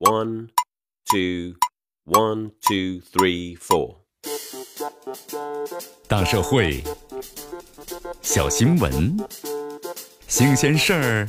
[0.00, 0.50] One,
[1.10, 1.56] two,
[2.04, 3.96] one, two, three, four。
[6.06, 6.84] 大社会，
[8.22, 9.16] 小新闻，
[10.28, 11.28] 新鲜事儿，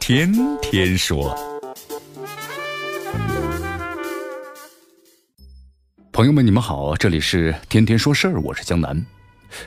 [0.00, 1.36] 天天说。
[6.10, 9.04] 朋友们，你们好，这里是天天说事儿，我是江南。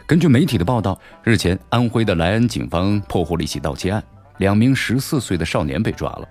[0.08, 4.04] 根据媒体的报道，日前安徽的莱恩警方破获了一起盗窃案，
[4.40, 6.28] 两名十四岁的少年被抓了。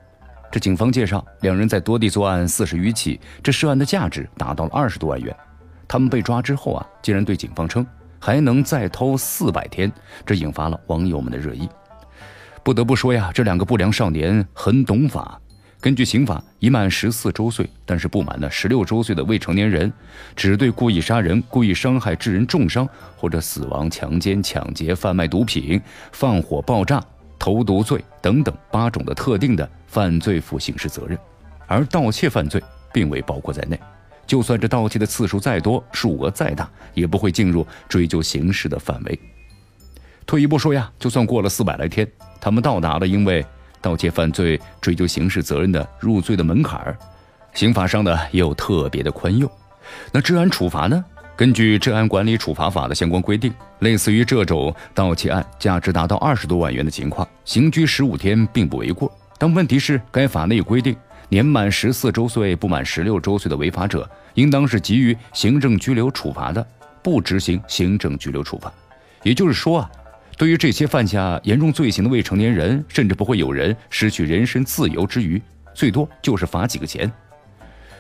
[0.51, 5.35] 这警方介绍，两人在多地作案四十余起，这涉案的价值达到了二十多万元。
[5.89, 7.87] 他们被抓之后啊，竟然对警方称
[8.19, 9.93] 还能再偷四百天，
[10.25, 11.69] 这引发了网友们的热议。
[12.63, 15.41] 不得不说呀，这两个不良少年很懂法。
[15.79, 19.93] 根据刑法，已满十四周岁但是不满呢十六周岁的未成年人，
[20.35, 25.81] 只对故意杀人、故意伤害致人重伤或者死亡、强奸、抢劫、贩卖毒品、
[26.13, 27.01] 放火爆炸。
[27.47, 31.17] 投毒罪等等八种的特定的犯罪负刑事责任，
[31.69, 32.61] 而盗窃犯罪
[32.93, 33.79] 并未包括在内。
[34.27, 39.17] 就算这盗窃的次数再多，数额再大，也不会进入追究刑事的范围。
[40.27, 42.05] 退一步说呀，就算过了四百来天，
[42.41, 43.47] 他们到达了因为
[43.81, 46.99] 盗窃犯罪追究刑事责任的入罪的门槛儿，
[47.55, 49.49] 刑法上呢也有特别的宽宥。
[50.11, 51.05] 那治安处罚呢？
[51.37, 59.13] 根据《治安管理处罚法》的相关规定，类似于这种盗窃案价值达到二十多万元的情况，刑拘十五天并不为过。
[59.37, 60.97] 但问题是，该法内规定，
[61.29, 66.67] 年满十四周岁不满十六周岁的违法者，应当是给予行政拘留处罚的，
[67.03, 68.73] 不执行行政拘留处罚。
[69.23, 69.91] 也就是说啊，
[70.39, 75.41] 对于这些犯下严重罪行的未成年人，甚至不会有人失去人身自由之余，
[75.75, 77.13] 最多就是罚几个钱。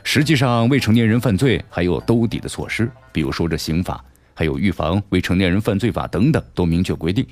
[0.08, 4.02] 实际上，未成年人犯罪还有兜底的措施，比如说这刑法，
[4.34, 7.26] 还有预防未成年人犯罪法等等，都明确规定，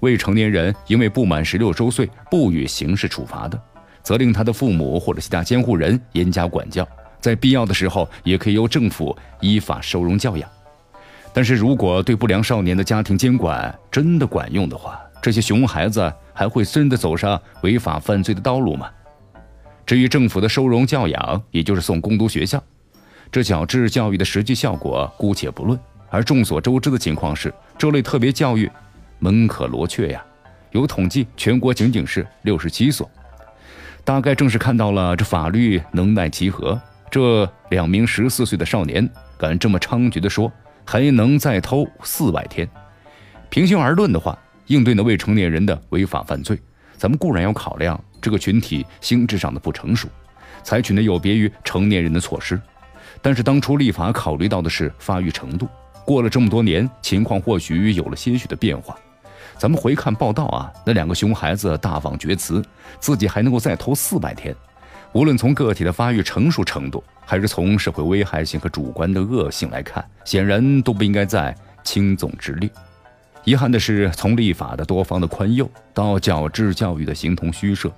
[0.00, 3.56] 未成年人因为不满十六周岁不予刑事处罚的，
[4.02, 6.86] 责令他的父母或者其他监护人严加管教，
[7.20, 10.50] 在必要的时候也可以由政府依法收容教养。
[11.32, 18.90] 但是如果对不良少年的家庭监管真的管用的话，这些熊孩子还会真的走上违法犯罪的道路吗？
[19.88, 22.62] 至于政府的收容教养，也就是送公读学校，
[23.32, 25.80] 这矫治教育的实际效果姑且不论。
[26.10, 28.70] 而众所周知的情况是，这类特别教育
[29.18, 30.22] 门可罗雀呀。
[30.72, 33.10] 有统计，全国仅仅是六十七所。
[34.04, 36.78] 大概正是看到了这法律能耐集合，
[37.10, 40.52] 这两名十四岁的少年敢这么猖獗的说，
[40.84, 42.68] 还能再偷四百天。
[43.48, 46.60] 平心而论的话，应对那未成年人的违法犯罪，
[46.98, 47.98] 咱们固然要考量。
[48.20, 50.08] 这个群体心智上的不成熟，
[50.62, 52.60] 采取的有别于成年人的措施，
[53.20, 55.68] 但是当初立法考虑到的是发育程度。
[56.04, 58.96] 过了这么多年，情况或许有了些许的变化。
[59.58, 62.64] 咱们回看报道啊，那两个熊孩子大放厥词，
[63.00, 64.54] 自己还能够再偷四百天。
[65.12, 72.70] 无论从个体的发育成熟程度，还是从社会危害性和主观的恶性来看，显然都不应该在轻纵之列。
[73.44, 77.90] 遗憾的是，从立法的多方的宽宥到矫治教育的形同虚设。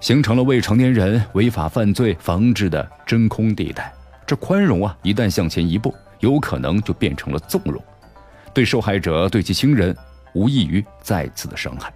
[0.00, 3.92] 形成了未成年人违法犯罪防治的真空地带。
[4.26, 7.82] 这宽容啊，一旦向前一步，有可能就变成了纵容，
[8.52, 9.96] 对受害者、对其亲人，
[10.34, 11.92] 无异于再次的伤害。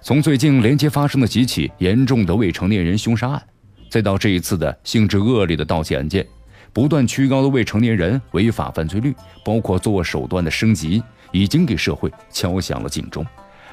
[0.00, 3.42] 从最近连接发生的几起严重的未成年人凶杀案，
[3.90, 6.26] 再到这一次的性质恶劣的盗窃案件，
[6.72, 9.14] 不断趋高的未成年人违法犯罪率，
[9.44, 11.02] 包括作恶手段的升级，
[11.32, 13.26] 已经给社会敲响了警钟。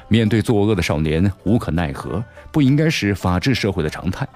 [0.08, 2.22] 面对作恶的少年，无可奈何，
[2.52, 4.26] 不应该是法治社会的常态。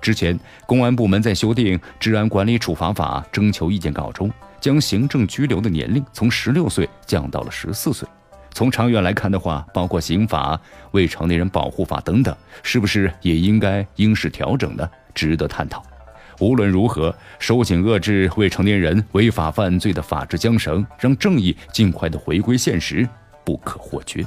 [0.00, 4.28] 之前，公安部门在修订《治安管理处罚法》征求意见稿中，
[4.60, 8.08] 将行政拘留的年龄从十六岁降到了十四岁。
[8.50, 10.60] 从长远来看的话，包括刑法、
[10.90, 14.90] 未成年人保护法等等，是不是也应该应试调整呢？
[15.14, 15.82] 值得探讨。
[16.40, 23.08] 无论如何，收紧遏制未成年人违法犯罪的法治缰绳，让正义尽快的回归现实，
[23.44, 24.26] 不可或缺。